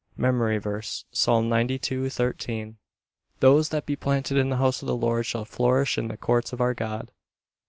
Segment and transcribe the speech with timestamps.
[0.17, 2.77] MEMORY VERSE, Psalm 92: 13
[3.39, 6.51] "Those that be planted in the house of the Lord shall flourish in the courts
[6.51, 7.11] of our God."